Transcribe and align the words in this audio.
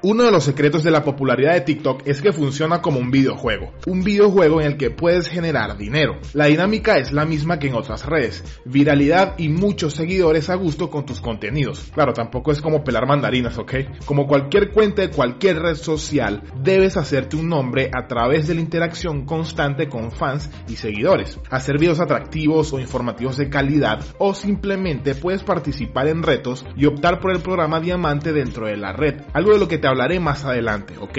Uno 0.00 0.22
de 0.22 0.30
los 0.30 0.44
secretos 0.44 0.84
de 0.84 0.92
la 0.92 1.02
popularidad 1.02 1.54
de 1.54 1.62
TikTok 1.62 2.02
es 2.06 2.22
que 2.22 2.32
funciona 2.32 2.80
como 2.80 3.00
un 3.00 3.10
videojuego, 3.10 3.72
un 3.88 4.04
videojuego 4.04 4.60
en 4.60 4.68
el 4.68 4.76
que 4.76 4.90
puedes 4.90 5.26
generar 5.26 5.76
dinero. 5.76 6.20
La 6.34 6.44
dinámica 6.44 6.98
es 6.98 7.10
la 7.10 7.24
misma 7.24 7.58
que 7.58 7.66
en 7.66 7.74
otras 7.74 8.06
redes, 8.06 8.44
viralidad 8.64 9.34
y 9.38 9.48
muchos 9.48 9.94
seguidores 9.94 10.50
a 10.50 10.54
gusto 10.54 10.88
con 10.88 11.04
tus 11.04 11.20
contenidos. 11.20 11.90
Claro, 11.92 12.12
tampoco 12.12 12.52
es 12.52 12.60
como 12.60 12.84
pelar 12.84 13.08
mandarinas, 13.08 13.58
¿ok? 13.58 13.74
Como 14.04 14.28
cualquier 14.28 14.70
cuenta 14.70 15.02
de 15.02 15.10
cualquier 15.10 15.58
red 15.58 15.74
social, 15.74 16.44
debes 16.62 16.96
hacerte 16.96 17.34
un 17.34 17.48
nombre 17.48 17.90
a 17.92 18.06
través 18.06 18.46
de 18.46 18.54
la 18.54 18.60
interacción 18.60 19.24
constante 19.24 19.88
con 19.88 20.12
fans 20.12 20.48
y 20.68 20.76
seguidores, 20.76 21.40
hacer 21.50 21.76
videos 21.76 21.98
atractivos 21.98 22.72
o 22.72 22.78
informativos 22.78 23.36
de 23.36 23.50
calidad 23.50 23.98
o 24.18 24.32
simplemente 24.32 25.16
puedes 25.16 25.42
participar 25.42 26.06
en 26.06 26.22
retos 26.22 26.64
y 26.76 26.86
optar 26.86 27.18
por 27.18 27.32
el 27.32 27.42
programa 27.42 27.80
diamante 27.80 28.32
dentro 28.32 28.68
de 28.68 28.76
la 28.76 28.92
red, 28.92 29.22
algo 29.32 29.54
de 29.54 29.58
lo 29.58 29.66
que 29.66 29.78
te 29.78 29.87
hablaré 29.88 30.20
más 30.20 30.44
adelante, 30.44 30.94
¿ok? 30.98 31.18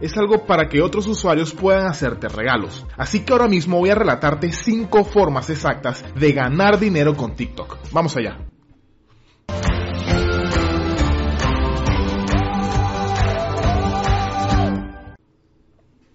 Es 0.00 0.16
algo 0.16 0.46
para 0.46 0.68
que 0.68 0.82
otros 0.82 1.06
usuarios 1.06 1.54
puedan 1.54 1.86
hacerte 1.86 2.28
regalos. 2.28 2.86
Así 2.96 3.20
que 3.20 3.32
ahora 3.32 3.48
mismo 3.48 3.78
voy 3.78 3.90
a 3.90 3.94
relatarte 3.94 4.52
5 4.52 5.04
formas 5.04 5.50
exactas 5.50 6.04
de 6.14 6.32
ganar 6.32 6.78
dinero 6.78 7.14
con 7.14 7.34
TikTok. 7.34 7.78
Vamos 7.92 8.16
allá. 8.16 8.38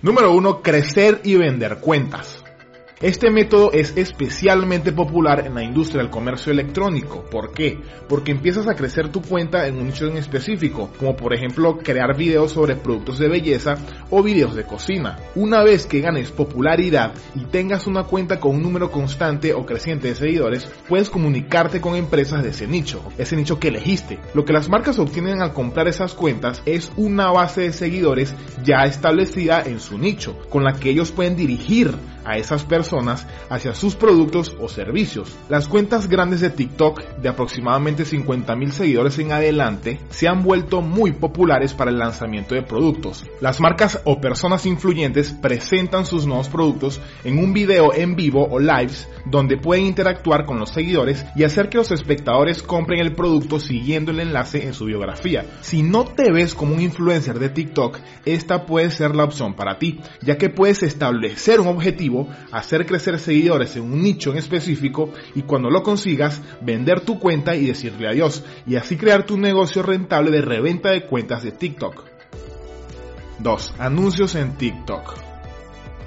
Número 0.02 0.31
1. 0.33 0.61
Crecer 0.63 1.22
y 1.23 1.36
vender 1.36 1.80
cuentas. 1.80 2.41
Este 3.01 3.31
método 3.31 3.71
es 3.71 3.97
especialmente 3.97 4.91
popular 4.91 5.47
en 5.47 5.55
la 5.55 5.63
industria 5.63 6.03
del 6.03 6.11
comercio 6.11 6.51
electrónico. 6.51 7.25
¿Por 7.31 7.51
qué? 7.51 7.79
Porque 8.07 8.31
empiezas 8.31 8.67
a 8.67 8.75
crecer 8.75 9.09
tu 9.09 9.23
cuenta 9.23 9.65
en 9.65 9.79
un 9.79 9.87
nicho 9.87 10.05
en 10.05 10.17
específico, 10.17 10.91
como 10.99 11.15
por 11.15 11.33
ejemplo 11.33 11.79
crear 11.79 12.15
videos 12.15 12.51
sobre 12.51 12.75
productos 12.75 13.17
de 13.17 13.27
belleza 13.27 13.75
o 14.11 14.21
videos 14.21 14.53
de 14.53 14.65
cocina. 14.65 15.17
Una 15.33 15.63
vez 15.63 15.88
que 15.88 15.99
ganes 15.99 16.30
popularidad 16.30 17.13
y 17.33 17.45
tengas 17.45 17.88
una 17.88 18.03
cuenta 18.03 18.39
con 18.39 18.58
un 18.58 18.61
número 18.61 18.91
constante 18.91 19.55
o 19.55 19.65
creciente 19.65 20.09
de 20.09 20.15
seguidores, 20.15 20.69
puedes 20.88 21.09
comunicarte 21.09 21.81
con 21.81 21.95
empresas 21.95 22.43
de 22.43 22.49
ese 22.49 22.67
nicho, 22.67 23.02
ese 23.17 23.36
nicho 23.36 23.59
que 23.59 23.69
elegiste. 23.69 24.19
Lo 24.36 24.45
que 24.45 24.53
las 24.53 24.69
marcas 24.69 24.99
obtienen 24.99 25.41
al 25.41 25.53
comprar 25.53 25.88
esas 25.88 26.13
cuentas 26.13 26.61
es 26.67 26.91
una 26.97 27.31
base 27.31 27.61
de 27.61 27.73
seguidores 27.73 28.36
ya 28.63 28.83
establecida 28.83 29.63
en 29.63 29.80
su 29.80 29.97
nicho, 29.97 30.38
con 30.52 30.63
la 30.63 30.73
que 30.73 30.91
ellos 30.91 31.11
pueden 31.11 31.36
dirigir 31.36 31.95
a 32.23 32.38
esas 32.38 32.63
personas 32.63 32.91
hacia 33.50 33.73
sus 33.73 33.95
productos 33.95 34.56
o 34.59 34.67
servicios. 34.67 35.36
Las 35.50 35.67
cuentas 35.67 36.08
grandes 36.08 36.42
de 36.42 36.50
TikTok 36.50 37.02
de 37.17 37.30
aproximadamente 37.30 38.06
50 38.06 38.56
mil 38.56 38.72
seguidores 38.72 39.17
en 39.20 39.31
adelante 39.31 40.00
se 40.09 40.28
han 40.28 40.44
vuelto 40.44 40.81
muy 40.81 41.11
populares 41.11 41.73
para 41.73 41.92
el 41.92 42.00
lanzamiento 42.00 42.56
de 42.56 42.64
productos. 42.64 43.25
Las 43.39 43.59
marcas 43.59 44.02
o 44.03 44.20
personas 44.20 44.66
influyentes 44.66 45.31
presentan 45.31 46.06
sus 46.06 46.25
nuevos 46.25 46.50
productos 46.50 47.00
en 47.23 47.38
un 47.38 47.53
video 47.53 47.94
en 47.94 48.16
vivo 48.16 48.48
o 48.50 48.59
lives 48.59 49.08
donde 49.26 49.58
pueden 49.58 49.86
interactuar 49.86 50.45
con 50.45 50.59
los 50.59 50.72
seguidores 50.72 51.26
y 51.36 51.44
hacer 51.44 51.70
que 51.70 51.78
los 51.78 51.92
espectadores 51.92 52.64
compren 52.64 53.00
el 53.00 53.14
producto 53.14 53.59
siguiendo 53.59 54.11
el 54.11 54.20
enlace 54.20 54.66
en 54.66 54.73
su 54.73 54.86
biografía. 54.86 55.45
Si 55.61 55.83
no 55.83 56.05
te 56.05 56.31
ves 56.31 56.55
como 56.55 56.73
un 56.73 56.81
influencer 56.81 57.39
de 57.39 57.50
TikTok, 57.50 58.00
esta 58.26 58.66
puede 58.66 58.92
ser 58.92 59.16
la 59.16 59.23
opción 59.23 59.53
para 59.53 59.78
ti, 59.78 60.00
ya 60.22 60.38
que 60.38 60.50
puedes 60.50 60.83
establecer 60.83 61.59
un 61.59 61.67
objetivo 61.67 62.28
crecer 62.85 63.19
seguidores 63.19 63.75
en 63.75 63.83
un 63.83 64.01
nicho 64.01 64.31
en 64.31 64.37
específico 64.37 65.11
y 65.35 65.43
cuando 65.43 65.69
lo 65.69 65.83
consigas, 65.83 66.41
vender 66.61 67.01
tu 67.01 67.19
cuenta 67.19 67.55
y 67.55 67.65
decirle 67.65 68.07
adiós 68.07 68.43
y 68.65 68.75
así 68.75 68.97
crear 68.97 69.25
tu 69.25 69.37
negocio 69.37 69.83
rentable 69.83 70.31
de 70.31 70.41
reventa 70.41 70.91
de 70.91 71.05
cuentas 71.05 71.43
de 71.43 71.52
TikTok. 71.52 72.05
2. 73.39 73.73
Anuncios 73.79 74.35
en 74.35 74.55
TikTok. 74.55 75.30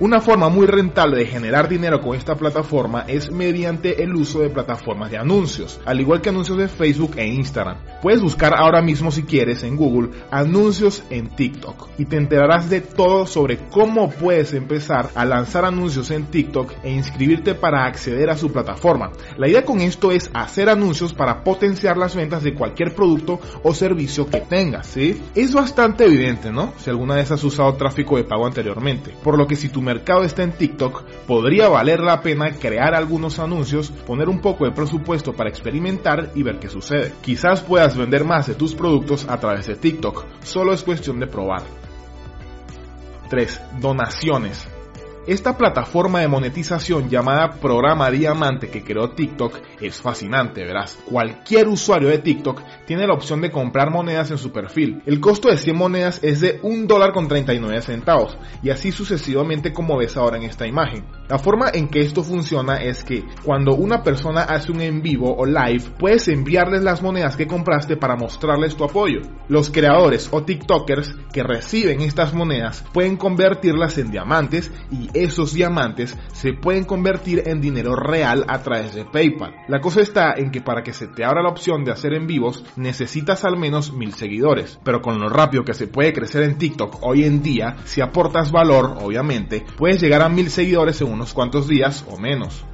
Una 0.00 0.20
forma 0.20 0.48
muy 0.48 0.66
rentable 0.66 1.18
de 1.18 1.26
generar 1.26 1.68
dinero 1.68 2.00
con 2.00 2.16
esta 2.16 2.34
plataforma 2.34 3.04
es 3.06 3.30
mediante 3.30 4.02
el 4.02 4.12
uso 4.16 4.40
de 4.40 4.50
plataformas 4.50 5.08
de 5.12 5.18
anuncios, 5.18 5.80
al 5.84 6.00
igual 6.00 6.20
que 6.20 6.30
anuncios 6.30 6.58
de 6.58 6.66
Facebook 6.66 7.12
e 7.16 7.28
Instagram. 7.28 7.76
Puedes 8.02 8.20
buscar 8.20 8.54
ahora 8.56 8.82
mismo 8.82 9.12
si 9.12 9.22
quieres 9.22 9.62
en 9.62 9.76
Google 9.76 10.10
anuncios 10.32 11.04
en 11.10 11.28
TikTok 11.28 11.90
y 11.96 12.06
te 12.06 12.16
enterarás 12.16 12.68
de 12.68 12.80
todo 12.80 13.24
sobre 13.24 13.58
cómo 13.70 14.10
puedes 14.10 14.52
empezar 14.52 15.10
a 15.14 15.24
lanzar 15.24 15.64
anuncios 15.64 16.10
en 16.10 16.26
TikTok 16.26 16.72
e 16.82 16.90
inscribirte 16.90 17.54
para 17.54 17.86
acceder 17.86 18.30
a 18.30 18.36
su 18.36 18.50
plataforma. 18.50 19.12
La 19.38 19.48
idea 19.48 19.64
con 19.64 19.80
esto 19.80 20.10
es 20.10 20.28
hacer 20.34 20.70
anuncios 20.70 21.14
para 21.14 21.44
potenciar 21.44 21.96
las 21.96 22.16
ventas 22.16 22.42
de 22.42 22.54
cualquier 22.54 22.96
producto 22.96 23.38
o 23.62 23.72
servicio 23.72 24.26
que 24.26 24.40
tengas, 24.40 24.88
¿sí? 24.88 25.22
Es 25.36 25.54
bastante 25.54 26.04
evidente, 26.04 26.50
¿no? 26.50 26.72
Si 26.78 26.90
alguna 26.90 27.14
vez 27.14 27.30
has 27.30 27.44
usado 27.44 27.74
tráfico 27.74 28.16
de 28.16 28.24
pago 28.24 28.44
anteriormente. 28.44 29.14
Por 29.22 29.38
lo 29.38 29.46
que 29.46 29.54
si 29.54 29.68
tu 29.68 29.83
mercado 29.84 30.24
está 30.24 30.42
en 30.42 30.52
TikTok, 30.52 31.02
podría 31.26 31.68
valer 31.68 32.00
la 32.00 32.20
pena 32.20 32.50
crear 32.52 32.94
algunos 32.94 33.38
anuncios, 33.38 33.90
poner 33.90 34.28
un 34.28 34.40
poco 34.40 34.64
de 34.64 34.72
presupuesto 34.72 35.32
para 35.32 35.50
experimentar 35.50 36.30
y 36.34 36.42
ver 36.42 36.58
qué 36.58 36.68
sucede. 36.68 37.12
Quizás 37.22 37.60
puedas 37.60 37.96
vender 37.96 38.24
más 38.24 38.46
de 38.46 38.54
tus 38.54 38.74
productos 38.74 39.26
a 39.28 39.38
través 39.38 39.66
de 39.66 39.76
TikTok, 39.76 40.24
solo 40.42 40.72
es 40.72 40.82
cuestión 40.82 41.20
de 41.20 41.26
probar. 41.26 41.62
3. 43.28 43.60
Donaciones. 43.80 44.73
Esta 45.26 45.56
plataforma 45.56 46.20
de 46.20 46.28
monetización 46.28 47.08
llamada 47.08 47.52
Programa 47.52 48.10
Diamante 48.10 48.68
que 48.68 48.84
creó 48.84 49.12
TikTok 49.12 49.58
es 49.80 49.98
fascinante, 50.02 50.62
verás. 50.64 50.98
Cualquier 51.06 51.66
usuario 51.68 52.10
de 52.10 52.18
TikTok 52.18 52.60
tiene 52.86 53.06
la 53.06 53.14
opción 53.14 53.40
de 53.40 53.50
comprar 53.50 53.90
monedas 53.90 54.30
en 54.30 54.36
su 54.36 54.52
perfil. 54.52 55.02
El 55.06 55.20
costo 55.20 55.48
de 55.48 55.56
100 55.56 55.76
monedas 55.76 56.20
es 56.22 56.42
de 56.42 56.60
1 56.62 56.86
dólar 56.86 57.14
con 57.14 57.26
39 57.26 57.80
centavos 57.80 58.36
y 58.62 58.68
así 58.68 58.92
sucesivamente 58.92 59.72
como 59.72 59.96
ves 59.96 60.14
ahora 60.18 60.36
en 60.36 60.42
esta 60.42 60.66
imagen. 60.66 61.06
La 61.26 61.38
forma 61.38 61.70
en 61.72 61.88
que 61.88 62.02
esto 62.02 62.22
funciona 62.22 62.82
es 62.82 63.02
que 63.02 63.24
cuando 63.42 63.74
una 63.74 64.02
persona 64.02 64.42
hace 64.42 64.72
un 64.72 64.82
en 64.82 65.00
vivo 65.00 65.34
o 65.34 65.46
live, 65.46 65.84
puedes 65.98 66.28
enviarles 66.28 66.82
las 66.82 67.00
monedas 67.00 67.34
que 67.34 67.46
compraste 67.46 67.96
para 67.96 68.14
mostrarles 68.14 68.76
tu 68.76 68.84
apoyo. 68.84 69.22
Los 69.48 69.70
creadores 69.70 70.28
o 70.32 70.42
TikTokers 70.42 71.16
que 71.32 71.42
reciben 71.42 72.02
estas 72.02 72.34
monedas 72.34 72.84
pueden 72.92 73.16
convertirlas 73.16 73.96
en 73.96 74.10
diamantes 74.10 74.70
y 74.90 75.13
esos 75.14 75.54
diamantes 75.54 76.16
se 76.32 76.52
pueden 76.52 76.84
convertir 76.84 77.42
en 77.46 77.60
dinero 77.60 77.96
real 77.96 78.44
a 78.48 78.62
través 78.62 78.94
de 78.94 79.04
PayPal. 79.04 79.54
La 79.68 79.80
cosa 79.80 80.00
está 80.00 80.34
en 80.36 80.50
que 80.50 80.60
para 80.60 80.82
que 80.82 80.92
se 80.92 81.06
te 81.06 81.24
abra 81.24 81.42
la 81.42 81.48
opción 81.48 81.84
de 81.84 81.92
hacer 81.92 82.12
en 82.12 82.26
vivos 82.26 82.64
necesitas 82.76 83.44
al 83.44 83.56
menos 83.56 83.92
mil 83.92 84.12
seguidores, 84.14 84.78
pero 84.84 85.00
con 85.00 85.20
lo 85.20 85.28
rápido 85.28 85.64
que 85.64 85.74
se 85.74 85.86
puede 85.86 86.12
crecer 86.12 86.42
en 86.42 86.58
TikTok 86.58 86.98
hoy 87.02 87.24
en 87.24 87.42
día, 87.42 87.76
si 87.84 88.00
aportas 88.00 88.52
valor, 88.52 88.96
obviamente, 89.00 89.64
puedes 89.76 90.00
llegar 90.00 90.22
a 90.22 90.28
mil 90.28 90.50
seguidores 90.50 91.00
en 91.00 91.12
unos 91.12 91.32
cuantos 91.32 91.68
días 91.68 92.04
o 92.10 92.18
menos. 92.18 92.64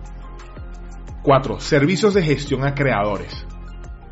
4. 1.23 1.61
Servicios 1.61 2.15
de 2.15 2.23
gestión 2.23 2.65
a 2.65 2.75
creadores. 2.75 3.47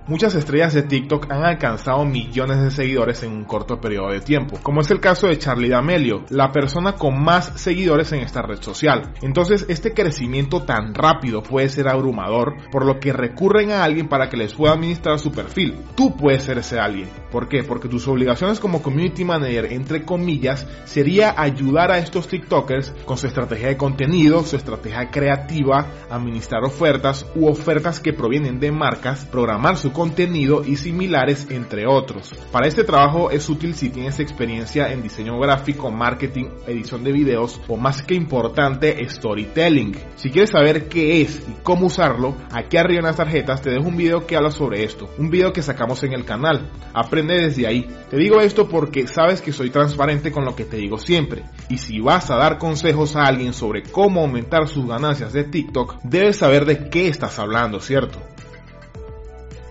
Muchas 0.08 0.34
estrellas 0.34 0.72
de 0.72 0.84
TikTok 0.84 1.30
han 1.30 1.44
alcanzado 1.44 2.02
millones 2.06 2.62
de 2.62 2.70
seguidores 2.70 3.22
en 3.24 3.30
un 3.30 3.44
corto 3.44 3.78
periodo 3.78 4.08
de 4.10 4.20
tiempo, 4.20 4.58
como 4.62 4.80
es 4.80 4.90
el 4.90 5.00
caso 5.00 5.26
de 5.26 5.36
Charlie 5.36 5.68
D'Amelio, 5.68 6.24
la 6.30 6.50
persona 6.50 6.94
con 6.94 7.22
más 7.22 7.52
seguidores 7.56 8.10
en 8.12 8.20
esta 8.20 8.40
red 8.40 8.62
social. 8.62 9.12
Entonces, 9.20 9.66
este 9.68 9.92
crecimiento 9.92 10.62
tan 10.62 10.94
rápido 10.94 11.42
puede 11.42 11.68
ser 11.68 11.88
abrumador, 11.88 12.54
por 12.72 12.86
lo 12.86 12.98
que 13.00 13.12
recurren 13.12 13.70
a 13.70 13.84
alguien 13.84 14.08
para 14.08 14.30
que 14.30 14.38
les 14.38 14.54
pueda 14.54 14.72
administrar 14.72 15.18
su 15.18 15.30
perfil. 15.30 15.76
Tú 15.94 16.16
puedes 16.16 16.44
ser 16.44 16.56
ese 16.56 16.80
alguien. 16.80 17.10
¿Por 17.30 17.50
qué? 17.50 17.62
Porque 17.62 17.88
tus 17.88 18.08
obligaciones 18.08 18.60
como 18.60 18.80
community 18.80 19.26
manager, 19.26 19.70
entre 19.74 20.06
comillas, 20.06 20.66
sería 20.86 21.34
ayudar 21.36 21.92
a 21.92 21.98
estos 21.98 22.28
TikTokers 22.28 22.94
con 23.04 23.18
su 23.18 23.26
estrategia 23.26 23.68
de 23.68 23.76
contenido, 23.76 24.42
su 24.42 24.56
estrategia 24.56 25.10
creativa, 25.10 25.86
administrar 26.08 26.64
ofertas 26.64 27.26
u 27.34 27.46
ofertas 27.46 28.00
que 28.00 28.14
provienen 28.14 28.58
de 28.58 28.72
marcas, 28.72 29.26
programar 29.26 29.76
su 29.76 29.92
contenido 29.98 30.64
y 30.64 30.76
similares 30.76 31.48
entre 31.50 31.84
otros. 31.88 32.32
Para 32.52 32.68
este 32.68 32.84
trabajo 32.84 33.32
es 33.32 33.48
útil 33.48 33.74
si 33.74 33.90
tienes 33.90 34.20
experiencia 34.20 34.92
en 34.92 35.02
diseño 35.02 35.40
gráfico, 35.40 35.90
marketing, 35.90 36.44
edición 36.68 37.02
de 37.02 37.10
videos 37.10 37.60
o 37.66 37.76
más 37.76 38.04
que 38.04 38.14
importante 38.14 39.04
storytelling. 39.10 39.96
Si 40.14 40.30
quieres 40.30 40.50
saber 40.50 40.88
qué 40.88 41.20
es 41.22 41.42
y 41.48 41.62
cómo 41.64 41.86
usarlo, 41.86 42.36
aquí 42.52 42.76
arriba 42.76 43.00
en 43.00 43.06
las 43.06 43.16
tarjetas 43.16 43.60
te 43.60 43.70
dejo 43.70 43.88
un 43.88 43.96
video 43.96 44.24
que 44.24 44.36
habla 44.36 44.52
sobre 44.52 44.84
esto, 44.84 45.10
un 45.18 45.30
video 45.30 45.52
que 45.52 45.62
sacamos 45.62 46.00
en 46.04 46.12
el 46.12 46.24
canal. 46.24 46.70
Aprende 46.94 47.34
desde 47.34 47.66
ahí. 47.66 47.88
Te 48.08 48.18
digo 48.18 48.40
esto 48.40 48.68
porque 48.68 49.08
sabes 49.08 49.40
que 49.40 49.52
soy 49.52 49.70
transparente 49.70 50.30
con 50.30 50.44
lo 50.44 50.54
que 50.54 50.64
te 50.64 50.76
digo 50.76 50.98
siempre. 50.98 51.42
Y 51.68 51.78
si 51.78 51.98
vas 51.98 52.30
a 52.30 52.36
dar 52.36 52.58
consejos 52.58 53.16
a 53.16 53.24
alguien 53.24 53.52
sobre 53.52 53.82
cómo 53.82 54.20
aumentar 54.20 54.68
sus 54.68 54.86
ganancias 54.86 55.32
de 55.32 55.42
TikTok, 55.42 55.96
debes 56.04 56.36
saber 56.36 56.66
de 56.66 56.88
qué 56.88 57.08
estás 57.08 57.40
hablando, 57.40 57.80
¿cierto? 57.80 58.20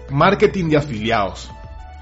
Marketing 0.10 0.70
de 0.70 0.78
afiliados. 0.78 1.52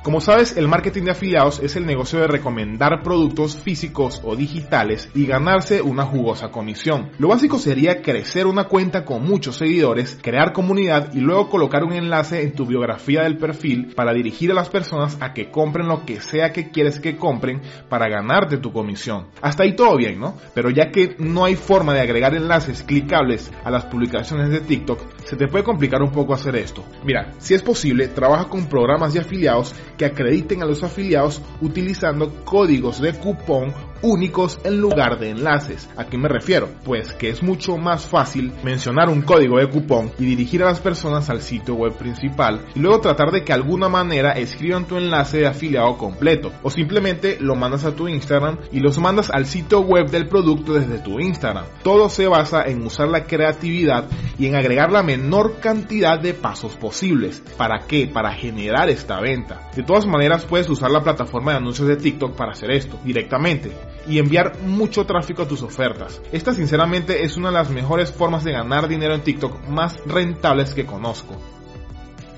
Como 0.05 0.21
sabes, 0.21 0.55
el 0.55 0.67
marketing 0.67 1.05
de 1.05 1.11
afiliados 1.13 1.59
es 1.63 1.75
el 1.75 1.87
negocio 1.87 2.19
de 2.19 2.27
recomendar 2.27 3.01
productos 3.01 3.57
físicos 3.57 4.21
o 4.23 4.35
digitales 4.35 5.09
y 5.15 5.25
ganarse 5.25 5.81
una 5.81 6.05
jugosa 6.05 6.51
comisión. 6.51 7.09
Lo 7.17 7.29
básico 7.29 7.57
sería 7.57 8.03
crecer 8.03 8.45
una 8.45 8.65
cuenta 8.65 9.03
con 9.03 9.23
muchos 9.23 9.55
seguidores, 9.55 10.15
crear 10.21 10.53
comunidad 10.53 11.11
y 11.15 11.21
luego 11.21 11.49
colocar 11.49 11.83
un 11.83 11.93
enlace 11.93 12.43
en 12.43 12.53
tu 12.53 12.67
biografía 12.67 13.23
del 13.23 13.39
perfil 13.39 13.95
para 13.95 14.13
dirigir 14.13 14.51
a 14.51 14.53
las 14.53 14.69
personas 14.69 15.17
a 15.21 15.33
que 15.33 15.49
compren 15.49 15.87
lo 15.87 16.05
que 16.05 16.21
sea 16.21 16.53
que 16.53 16.69
quieres 16.69 16.99
que 16.99 17.17
compren 17.17 17.63
para 17.89 18.07
ganarte 18.07 18.57
tu 18.59 18.71
comisión. 18.71 19.29
Hasta 19.41 19.63
ahí 19.63 19.75
todo 19.75 19.97
bien, 19.97 20.19
¿no? 20.19 20.37
Pero 20.53 20.69
ya 20.69 20.91
que 20.91 21.15
no 21.17 21.45
hay 21.45 21.55
forma 21.55 21.95
de 21.95 22.01
agregar 22.01 22.35
enlaces 22.35 22.83
clicables 22.83 23.51
a 23.63 23.71
las 23.71 23.85
publicaciones 23.85 24.51
de 24.51 24.59
TikTok, 24.59 24.99
se 25.23 25.35
te 25.35 25.47
puede 25.47 25.63
complicar 25.63 26.03
un 26.03 26.11
poco 26.11 26.35
hacer 26.35 26.55
esto. 26.57 26.83
Mira, 27.03 27.31
si 27.39 27.55
es 27.55 27.63
posible, 27.63 28.07
trabaja 28.07 28.49
con 28.49 28.67
programas 28.67 29.11
de 29.15 29.21
afiliados 29.21 29.73
que 29.97 30.05
acrediten 30.05 30.61
a 30.61 30.65
los 30.65 30.83
afiliados 30.83 31.41
utilizando 31.61 32.43
códigos 32.43 32.99
de 33.01 33.13
cupón 33.13 33.73
únicos 34.05 34.59
en 34.63 34.79
lugar 34.79 35.19
de 35.19 35.31
enlaces. 35.31 35.89
¿A 35.97 36.05
qué 36.05 36.17
me 36.17 36.29
refiero? 36.29 36.69
Pues 36.83 37.11
que 37.13 37.29
es 37.29 37.41
mucho 37.41 37.75
más 37.77 38.05
fácil 38.05 38.53
mencionar 38.63 39.09
un 39.09 39.23
código 39.23 39.57
de 39.57 39.67
cupón 39.67 40.11
y 40.19 40.25
dirigir 40.25 40.61
a 40.61 40.67
las 40.67 40.79
personas 40.79 41.29
al 41.31 41.41
sitio 41.41 41.73
web 41.73 41.93
principal 41.97 42.65
y 42.75 42.79
luego 42.79 43.01
tratar 43.01 43.31
de 43.31 43.43
que 43.43 43.51
de 43.51 43.59
alguna 43.59 43.89
manera 43.89 44.33
escriban 44.33 44.85
tu 44.85 44.97
enlace 44.97 45.39
de 45.39 45.47
afiliado 45.47 45.97
completo 45.97 46.51
o 46.61 46.69
simplemente 46.69 47.37
lo 47.39 47.55
mandas 47.55 47.83
a 47.83 47.95
tu 47.95 48.07
Instagram 48.07 48.59
y 48.71 48.79
los 48.79 48.99
mandas 48.99 49.31
al 49.31 49.47
sitio 49.47 49.79
web 49.81 50.09
del 50.11 50.27
producto 50.27 50.73
desde 50.73 50.99
tu 50.99 51.19
Instagram. 51.19 51.65
Todo 51.83 52.07
se 52.09 52.27
basa 52.27 52.63
en 52.63 52.85
usar 52.85 53.07
la 53.07 53.23
creatividad 53.23 54.07
y 54.37 54.45
en 54.45 54.55
agregar 54.55 54.91
la 54.91 55.01
menor 55.01 55.59
cantidad 55.59 56.19
de 56.19 56.35
pasos 56.35 56.75
posibles. 56.75 57.41
¿Para 57.57 57.87
qué? 57.87 58.07
Para 58.07 58.33
generar 58.33 58.87
esta 58.89 59.19
venta. 59.19 59.69
De 59.75 59.81
todas 59.81 60.05
maneras 60.05 60.45
puedes 60.45 60.69
usar 60.69 60.91
la 60.91 61.01
plataforma 61.01 61.51
de 61.51 61.57
anuncios 61.57 61.87
de 61.87 61.97
TikTok 61.97 62.35
para 62.35 62.51
hacer 62.51 62.69
esto 62.69 62.99
directamente 63.03 63.71
y 64.07 64.19
enviar 64.19 64.59
mucho 64.61 65.05
tráfico 65.05 65.43
a 65.43 65.47
tus 65.47 65.61
ofertas. 65.61 66.21
Esta 66.31 66.53
sinceramente 66.53 67.23
es 67.23 67.37
una 67.37 67.49
de 67.49 67.55
las 67.55 67.69
mejores 67.69 68.11
formas 68.11 68.43
de 68.43 68.51
ganar 68.51 68.87
dinero 68.87 69.13
en 69.15 69.21
TikTok 69.21 69.67
más 69.67 69.99
rentables 70.05 70.73
que 70.73 70.85
conozco. 70.85 71.35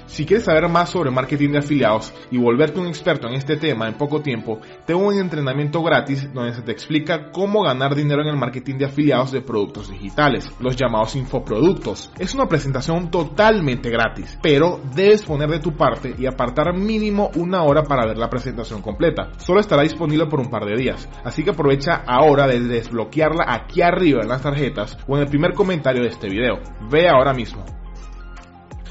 Si 0.07 0.25
quieres 0.25 0.45
saber 0.45 0.69
más 0.69 0.89
sobre 0.89 1.11
marketing 1.11 1.51
de 1.51 1.57
afiliados 1.59 2.13
y 2.31 2.37
volverte 2.37 2.79
un 2.79 2.87
experto 2.87 3.27
en 3.27 3.35
este 3.35 3.57
tema 3.57 3.87
en 3.87 3.95
poco 3.95 4.21
tiempo, 4.21 4.59
tengo 4.85 5.05
un 5.05 5.19
entrenamiento 5.19 5.83
gratis 5.83 6.33
donde 6.33 6.53
se 6.53 6.61
te 6.61 6.71
explica 6.71 7.29
cómo 7.31 7.61
ganar 7.61 7.93
dinero 7.93 8.21
en 8.21 8.29
el 8.29 8.37
marketing 8.37 8.77
de 8.77 8.85
afiliados 8.85 9.33
de 9.33 9.41
productos 9.41 9.91
digitales, 9.91 10.49
los 10.61 10.77
llamados 10.77 11.15
infoproductos. 11.17 12.09
Es 12.17 12.33
una 12.33 12.47
presentación 12.47 13.11
totalmente 13.11 13.89
gratis, 13.89 14.39
pero 14.41 14.79
debes 14.95 15.23
poner 15.23 15.49
de 15.49 15.59
tu 15.59 15.75
parte 15.75 16.15
y 16.17 16.25
apartar 16.25 16.73
mínimo 16.73 17.29
una 17.35 17.63
hora 17.63 17.83
para 17.83 18.07
ver 18.07 18.17
la 18.17 18.29
presentación 18.29 18.81
completa. 18.81 19.31
Solo 19.37 19.59
estará 19.59 19.83
disponible 19.83 20.27
por 20.27 20.39
un 20.39 20.49
par 20.49 20.63
de 20.63 20.77
días, 20.77 21.09
así 21.25 21.43
que 21.43 21.51
aprovecha 21.51 22.03
ahora 22.07 22.47
de 22.47 22.61
desbloquearla 22.61 23.43
aquí 23.45 23.81
arriba 23.81 24.21
en 24.21 24.29
las 24.29 24.41
tarjetas 24.41 24.97
o 25.05 25.17
en 25.17 25.23
el 25.23 25.29
primer 25.29 25.53
comentario 25.53 26.01
de 26.01 26.09
este 26.09 26.29
video. 26.29 26.59
Ve 26.89 27.09
ahora 27.09 27.33
mismo. 27.33 27.65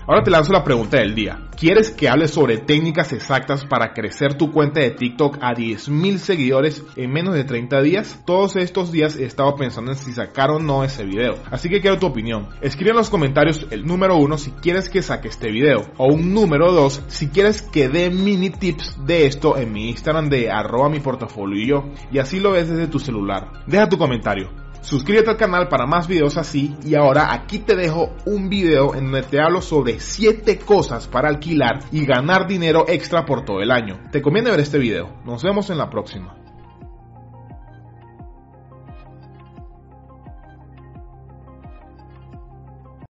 Ahora 0.09 0.23
te 0.23 0.31
lanzo 0.31 0.53
la 0.53 0.63
pregunta 0.63 0.99
del 0.99 1.17
día. 1.17 1.49
¿Quieres 1.57 1.91
que 1.91 2.09
hable 2.09 2.29
sobre 2.29 2.59
técnicas 2.59 3.13
exactas 3.13 3.65
para 3.65 3.93
crecer 3.93 4.35
tu 4.35 4.53
cuenta 4.53 4.79
de 4.79 4.93
TikTok 4.93 5.39
a 5.41 5.53
10.000 5.53 6.19
seguidores 6.19 6.85
en 6.95 7.11
menos 7.11 7.35
de 7.35 7.43
30 7.43 7.83
días? 7.83 8.23
Todos 8.25 8.55
estos 8.55 8.93
días 8.93 9.17
he 9.17 9.25
estado 9.25 9.57
pensando 9.57 9.91
en 9.91 9.99
si 9.99 10.13
sacar 10.13 10.53
o 10.53 10.61
no 10.61 10.85
ese 10.85 11.05
video, 11.05 11.35
así 11.51 11.69
que 11.69 11.81
quiero 11.81 11.99
tu 11.99 12.07
opinión. 12.07 12.47
Escribe 12.61 12.91
en 12.91 12.99
los 12.99 13.11
comentarios 13.11 13.67
el 13.71 13.85
número 13.85 14.17
1 14.17 14.39
si 14.39 14.53
quieres 14.53 14.89
que 14.89 15.03
saque 15.03 15.27
este 15.27 15.51
video, 15.51 15.91
o 15.97 16.07
un 16.07 16.33
número 16.33 16.71
2 16.71 17.07
si 17.09 17.27
quieres 17.27 17.61
que 17.61 17.89
dé 17.89 18.09
mini 18.09 18.51
tips 18.51 19.05
de 19.07 19.27
esto 19.27 19.57
en 19.57 19.73
mi 19.73 19.91
Instagram 19.91 20.29
de 20.29 20.53
arroba 20.53 20.89
mi 20.89 21.01
portafolio 21.01 21.61
y 21.61 21.67
yo, 21.67 21.85
y 22.13 22.19
así 22.21 22.39
lo 22.39 22.53
ves 22.53 22.69
desde 22.69 22.87
tu 22.87 23.01
celular. 23.01 23.65
Deja 23.67 23.89
tu 23.89 23.99
comentario. 23.99 24.66
Suscríbete 24.87 25.31
al 25.31 25.37
canal 25.37 25.67
para 25.67 25.85
más 25.85 26.07
videos 26.07 26.37
así 26.37 26.77
y 26.85 26.95
ahora 26.95 27.33
aquí 27.33 27.59
te 27.59 27.75
dejo 27.75 28.15
un 28.25 28.49
video 28.49 28.95
en 28.95 29.11
donde 29.11 29.25
te 29.25 29.41
hablo 29.41 29.61
sobre 29.61 29.99
7 29.99 30.61
cosas 30.61 31.09
para 31.09 31.29
alquilar 31.29 31.81
y 31.91 32.07
ganar 32.07 32.47
dinero 32.47 32.85
extra 32.87 33.27
por 33.27 33.45
todo 33.45 33.61
el 33.63 33.73
año. 33.73 33.99
Te 34.13 34.23
conviene 34.23 34.53
ver 34.53 34.61
este 34.61 34.79
video. 34.79 35.11
Nos 35.25 35.43
vemos 35.43 35.71
en 35.71 35.79
la 35.79 35.91
próxima. 35.91 36.46